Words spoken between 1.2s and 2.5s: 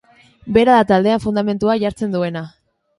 fundamentua jartzen duena.